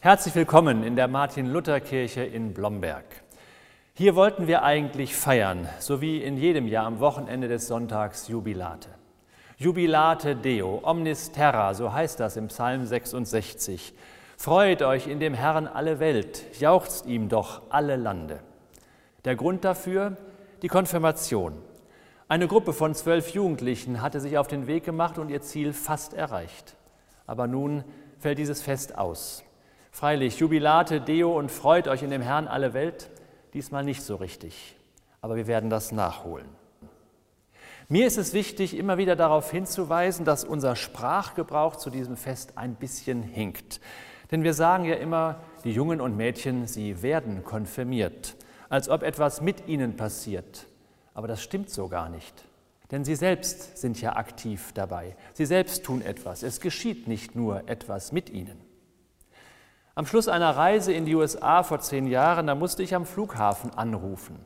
Herzlich 0.00 0.36
willkommen 0.36 0.84
in 0.84 0.94
der 0.94 1.08
Martin-Luther-Kirche 1.08 2.22
in 2.22 2.54
Blomberg. 2.54 3.04
Hier 3.94 4.14
wollten 4.14 4.46
wir 4.46 4.62
eigentlich 4.62 5.16
feiern, 5.16 5.68
so 5.80 6.00
wie 6.00 6.22
in 6.22 6.36
jedem 6.36 6.68
Jahr 6.68 6.86
am 6.86 7.00
Wochenende 7.00 7.48
des 7.48 7.66
Sonntags 7.66 8.28
Jubilate. 8.28 8.90
Jubilate 9.56 10.36
Deo, 10.36 10.78
omnis 10.84 11.32
terra, 11.32 11.74
so 11.74 11.92
heißt 11.92 12.20
das 12.20 12.36
im 12.36 12.46
Psalm 12.46 12.86
66. 12.86 13.92
Freut 14.36 14.82
euch 14.82 15.08
in 15.08 15.18
dem 15.18 15.34
Herrn 15.34 15.66
alle 15.66 15.98
Welt, 15.98 16.44
jauchzt 16.60 17.06
ihm 17.06 17.28
doch 17.28 17.62
alle 17.68 17.96
Lande. 17.96 18.38
Der 19.24 19.34
Grund 19.34 19.64
dafür? 19.64 20.16
Die 20.62 20.68
Konfirmation. 20.68 21.54
Eine 22.28 22.46
Gruppe 22.46 22.72
von 22.72 22.94
zwölf 22.94 23.30
Jugendlichen 23.30 24.00
hatte 24.00 24.20
sich 24.20 24.38
auf 24.38 24.46
den 24.46 24.68
Weg 24.68 24.84
gemacht 24.84 25.18
und 25.18 25.28
ihr 25.28 25.42
Ziel 25.42 25.72
fast 25.72 26.14
erreicht. 26.14 26.76
Aber 27.26 27.48
nun 27.48 27.82
fällt 28.20 28.38
dieses 28.38 28.62
Fest 28.62 28.96
aus. 28.96 29.42
Freilich, 29.98 30.38
Jubilate 30.38 31.00
Deo 31.00 31.36
und 31.36 31.50
freut 31.50 31.88
euch 31.88 32.04
in 32.04 32.10
dem 32.10 32.22
Herrn 32.22 32.46
alle 32.46 32.72
Welt, 32.72 33.10
diesmal 33.52 33.82
nicht 33.82 34.04
so 34.04 34.14
richtig. 34.14 34.76
Aber 35.20 35.34
wir 35.34 35.48
werden 35.48 35.70
das 35.70 35.90
nachholen. 35.90 36.46
Mir 37.88 38.06
ist 38.06 38.16
es 38.16 38.32
wichtig, 38.32 38.76
immer 38.76 38.96
wieder 38.96 39.16
darauf 39.16 39.50
hinzuweisen, 39.50 40.24
dass 40.24 40.44
unser 40.44 40.76
Sprachgebrauch 40.76 41.74
zu 41.74 41.90
diesem 41.90 42.16
Fest 42.16 42.52
ein 42.54 42.76
bisschen 42.76 43.24
hinkt. 43.24 43.80
Denn 44.30 44.44
wir 44.44 44.54
sagen 44.54 44.84
ja 44.84 44.94
immer, 44.94 45.40
die 45.64 45.72
Jungen 45.72 46.00
und 46.00 46.16
Mädchen, 46.16 46.68
sie 46.68 47.02
werden 47.02 47.42
konfirmiert, 47.42 48.36
als 48.68 48.88
ob 48.88 49.02
etwas 49.02 49.40
mit 49.40 49.66
ihnen 49.66 49.96
passiert. 49.96 50.68
Aber 51.12 51.26
das 51.26 51.42
stimmt 51.42 51.70
so 51.70 51.88
gar 51.88 52.08
nicht. 52.08 52.44
Denn 52.92 53.04
sie 53.04 53.16
selbst 53.16 53.78
sind 53.78 54.00
ja 54.00 54.14
aktiv 54.14 54.70
dabei. 54.74 55.16
Sie 55.32 55.44
selbst 55.44 55.84
tun 55.84 56.02
etwas. 56.02 56.44
Es 56.44 56.60
geschieht 56.60 57.08
nicht 57.08 57.34
nur 57.34 57.68
etwas 57.68 58.12
mit 58.12 58.30
ihnen. 58.30 58.67
Am 59.98 60.06
Schluss 60.06 60.28
einer 60.28 60.56
Reise 60.56 60.92
in 60.92 61.06
die 61.06 61.16
USA 61.16 61.64
vor 61.64 61.80
zehn 61.80 62.06
Jahren, 62.06 62.46
da 62.46 62.54
musste 62.54 62.84
ich 62.84 62.94
am 62.94 63.04
Flughafen 63.04 63.74
anrufen. 63.74 64.38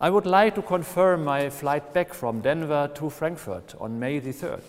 I 0.00 0.12
would 0.12 0.26
like 0.26 0.54
to 0.54 0.62
confirm 0.62 1.24
my 1.24 1.50
flight 1.50 1.92
back 1.92 2.14
from 2.14 2.40
Denver 2.40 2.94
to 2.94 3.10
Frankfurt 3.10 3.74
on 3.80 3.98
May 3.98 4.20
the 4.20 4.30
3rd. 4.30 4.62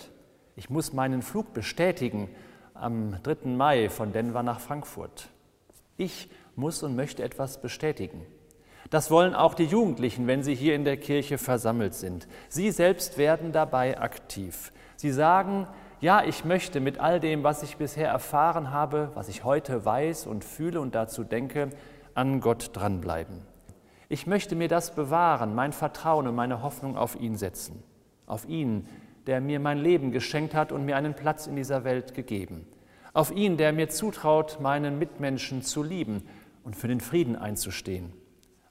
Ich 0.56 0.72
muss 0.72 0.92
meinen 0.92 1.22
Flug 1.22 1.54
bestätigen 1.54 2.32
am 2.74 3.22
3. 3.22 3.48
Mai 3.50 3.90
von 3.90 4.12
Denver 4.12 4.42
nach 4.42 4.60
Frankfurt. 4.60 5.28
Ich 5.98 6.32
muss 6.56 6.82
und 6.82 6.96
möchte 6.96 7.22
etwas 7.22 7.62
bestätigen. 7.62 8.26
Das 8.90 9.12
wollen 9.12 9.36
auch 9.36 9.54
die 9.54 9.66
Jugendlichen, 9.66 10.26
wenn 10.26 10.42
sie 10.42 10.56
hier 10.56 10.74
in 10.74 10.84
der 10.84 10.98
Kirche 10.98 11.38
versammelt 11.38 11.94
sind. 11.94 12.28
Sie 12.50 12.72
selbst 12.72 13.20
werden 13.20 13.52
dabei 13.52 14.02
aktiv. 14.02 14.72
Sie 14.96 15.12
sagen, 15.12 15.68
ja, 16.04 16.22
ich 16.26 16.44
möchte 16.44 16.82
mit 16.82 17.00
all 17.00 17.22
dem, 17.22 17.44
was 17.44 17.64
ich 17.64 17.78
bisher 17.78 18.10
erfahren 18.10 18.72
habe, 18.72 19.12
was 19.14 19.30
ich 19.30 19.46
heute 19.46 19.86
weiß 19.86 20.28
und 20.28 20.44
fühle 20.44 20.82
und 20.82 20.96
dazu 20.96 21.24
denke, 21.24 21.70
an 22.14 22.42
Gott 22.42 22.72
dranbleiben. 22.74 23.38
Ich 24.10 24.28
möchte 24.28 24.58
mir 24.58 24.68
das 24.68 24.96
bewahren, 24.96 25.56
mein 25.56 25.72
Vertrauen 25.72 26.28
und 26.28 26.36
meine 26.36 26.62
Hoffnung 26.62 26.98
auf 26.98 27.18
ihn 27.18 27.38
setzen. 27.38 27.82
Auf 28.28 28.46
ihn, 28.50 28.86
der 29.28 29.40
mir 29.40 29.62
mein 29.62 29.78
Leben 29.78 30.12
geschenkt 30.12 30.54
hat 30.54 30.74
und 30.74 30.84
mir 30.84 30.98
einen 30.98 31.14
Platz 31.14 31.48
in 31.48 31.56
dieser 31.56 31.86
Welt 31.86 32.14
gegeben. 32.14 32.68
Auf 33.14 33.32
ihn, 33.32 33.56
der 33.56 33.72
mir 33.72 33.88
zutraut, 33.88 34.60
meinen 34.60 35.00
Mitmenschen 35.00 35.62
zu 35.62 35.84
lieben 35.84 36.24
und 36.66 36.76
für 36.76 36.90
den 36.90 37.00
Frieden 37.00 37.38
einzustehen. 37.38 38.12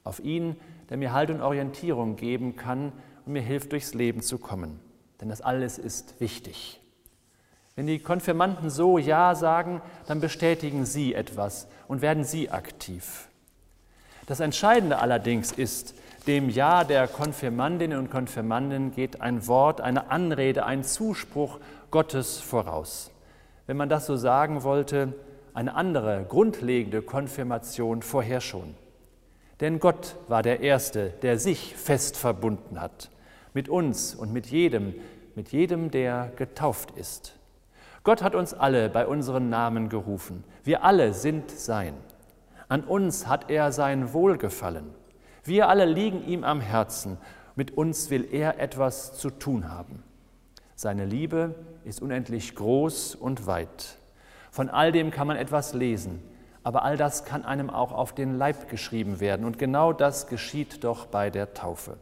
Auf 0.03 0.19
ihn, 0.19 0.55
der 0.91 0.97
mir 0.97 1.13
Halt 1.13 1.31
und 1.31 1.41
Orientierung 1.41 2.15
geben 2.15 2.55
kann 2.55 2.91
und 3.25 3.33
mir 3.33 3.41
hilft, 3.41 3.71
durchs 3.71 3.95
Leben 3.95 4.21
zu 4.21 4.37
kommen. 4.37 4.79
Denn 5.19 5.29
das 5.29 5.41
alles 5.41 5.79
ist 5.79 6.19
wichtig. 6.19 6.82
Wenn 7.75 7.87
die 7.87 7.99
Konfirmanden 7.99 8.69
so 8.69 8.99
Ja 8.99 9.33
sagen, 9.33 9.81
dann 10.05 10.21
bestätigen 10.21 10.85
sie 10.85 11.15
etwas 11.15 11.67
und 11.87 12.01
werden 12.01 12.23
sie 12.23 12.51
aktiv. 12.51 13.27
Das 14.27 14.39
Entscheidende 14.39 14.99
allerdings 14.99 15.51
ist, 15.51 15.95
dem 16.27 16.49
Ja 16.49 16.83
der 16.83 17.07
Konfirmandinnen 17.07 17.97
und 17.97 18.11
Konfirmanden 18.11 18.91
geht 18.91 19.21
ein 19.21 19.47
Wort, 19.47 19.81
eine 19.81 20.11
Anrede, 20.11 20.65
ein 20.65 20.83
Zuspruch 20.83 21.59
Gottes 21.91 22.39
voraus. 22.39 23.11
Wenn 23.65 23.75
man 23.75 23.89
das 23.89 24.05
so 24.05 24.15
sagen 24.17 24.63
wollte, 24.63 25.13
eine 25.53 25.75
andere 25.75 26.25
grundlegende 26.29 27.01
Konfirmation 27.01 28.01
vorher 28.01 28.39
schon. 28.39 28.75
Denn 29.59 29.79
Gott 29.79 30.15
war 30.27 30.43
der 30.43 30.61
Erste, 30.61 31.09
der 31.21 31.39
sich 31.39 31.75
fest 31.75 32.17
verbunden 32.17 32.79
hat, 32.79 33.09
mit 33.53 33.67
uns 33.67 34.15
und 34.15 34.31
mit 34.31 34.47
jedem, 34.47 34.93
mit 35.35 35.51
jedem, 35.51 35.91
der 35.91 36.31
getauft 36.35 36.91
ist. 36.91 37.33
Gott 38.03 38.21
hat 38.21 38.35
uns 38.35 38.53
alle 38.53 38.89
bei 38.89 39.07
unseren 39.07 39.49
Namen 39.49 39.87
gerufen. 39.87 40.43
Wir 40.65 40.83
alle 40.83 41.13
sind 41.13 41.49
sein. 41.51 41.93
An 42.67 42.83
uns 42.83 43.27
hat 43.27 43.49
er 43.49 43.71
sein 43.71 44.11
Wohlgefallen. 44.11 44.89
Wir 45.45 45.69
alle 45.69 45.85
liegen 45.85 46.25
ihm 46.27 46.43
am 46.43 46.59
Herzen. 46.59 47.17
Mit 47.55 47.77
uns 47.77 48.09
will 48.09 48.27
er 48.29 48.59
etwas 48.59 49.13
zu 49.13 49.29
tun 49.29 49.69
haben. 49.69 50.03
Seine 50.75 51.05
Liebe 51.05 51.55
ist 51.85 52.01
unendlich 52.01 52.55
groß 52.55 53.15
und 53.15 53.47
weit. 53.47 53.97
Von 54.51 54.69
all 54.69 54.91
dem 54.91 55.09
kann 55.09 55.27
man 55.27 55.37
etwas 55.37 55.73
lesen, 55.73 56.21
aber 56.63 56.83
all 56.83 56.97
das 56.97 57.23
kann 57.23 57.45
einem 57.45 57.69
auch 57.69 57.93
auf 57.93 58.13
den 58.13 58.37
Leib 58.37 58.69
geschrieben 58.69 59.21
werden. 59.21 59.45
Und 59.45 59.57
genau 59.57 59.93
das 59.93 60.27
geschieht 60.27 60.83
doch 60.83 61.05
bei 61.05 61.29
der 61.29 61.53
Taufe. 61.53 61.97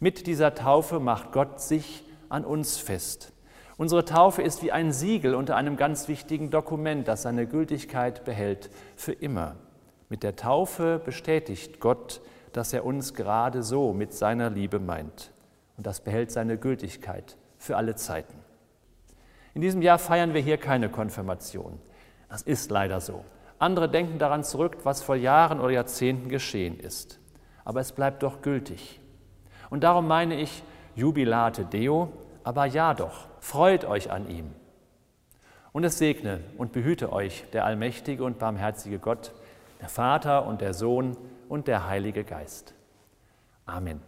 Mit 0.00 0.26
dieser 0.26 0.54
Taufe 0.54 1.00
macht 1.00 1.32
Gott 1.32 1.60
sich 1.60 2.04
an 2.28 2.44
uns 2.44 2.78
fest. 2.78 3.32
Unsere 3.78 4.04
Taufe 4.04 4.42
ist 4.42 4.64
wie 4.64 4.72
ein 4.72 4.90
Siegel 4.90 5.36
unter 5.36 5.54
einem 5.54 5.76
ganz 5.76 6.08
wichtigen 6.08 6.50
Dokument, 6.50 7.06
das 7.06 7.22
seine 7.22 7.46
Gültigkeit 7.46 8.24
behält 8.24 8.70
für 8.96 9.12
immer. 9.12 9.54
Mit 10.08 10.24
der 10.24 10.34
Taufe 10.34 11.00
bestätigt 11.02 11.78
Gott, 11.78 12.20
dass 12.52 12.72
er 12.72 12.84
uns 12.84 13.14
gerade 13.14 13.62
so 13.62 13.92
mit 13.92 14.12
seiner 14.12 14.50
Liebe 14.50 14.80
meint. 14.80 15.30
Und 15.76 15.86
das 15.86 16.00
behält 16.00 16.32
seine 16.32 16.58
Gültigkeit 16.58 17.36
für 17.56 17.76
alle 17.76 17.94
Zeiten. 17.94 18.36
In 19.54 19.60
diesem 19.60 19.80
Jahr 19.80 20.00
feiern 20.00 20.34
wir 20.34 20.40
hier 20.40 20.56
keine 20.56 20.88
Konfirmation. 20.88 21.78
Das 22.28 22.42
ist 22.42 22.72
leider 22.72 23.00
so. 23.00 23.24
Andere 23.60 23.88
denken 23.88 24.18
daran 24.18 24.42
zurück, 24.42 24.78
was 24.82 25.04
vor 25.04 25.14
Jahren 25.14 25.60
oder 25.60 25.70
Jahrzehnten 25.70 26.28
geschehen 26.28 26.80
ist. 26.80 27.20
Aber 27.64 27.78
es 27.78 27.92
bleibt 27.92 28.24
doch 28.24 28.42
gültig. 28.42 29.00
Und 29.70 29.84
darum 29.84 30.08
meine 30.08 30.40
ich 30.40 30.64
Jubilate 30.96 31.64
Deo, 31.64 32.12
aber 32.48 32.64
ja 32.64 32.94
doch, 32.94 33.26
freut 33.40 33.84
euch 33.84 34.10
an 34.10 34.26
ihm. 34.30 34.54
Und 35.72 35.84
es 35.84 35.98
segne 35.98 36.40
und 36.56 36.72
behüte 36.72 37.12
euch 37.12 37.44
der 37.52 37.66
allmächtige 37.66 38.24
und 38.24 38.38
barmherzige 38.38 38.98
Gott, 38.98 39.32
der 39.82 39.90
Vater 39.90 40.46
und 40.46 40.62
der 40.62 40.72
Sohn 40.72 41.18
und 41.50 41.68
der 41.68 41.86
Heilige 41.86 42.24
Geist. 42.24 42.72
Amen. 43.66 44.00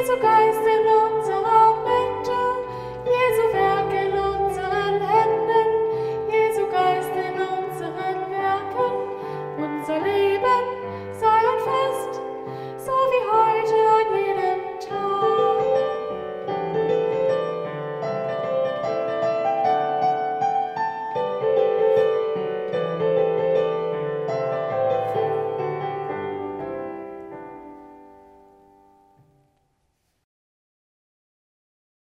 Jesu 0.00 0.16
Geist 0.18 0.66
in 0.66 0.99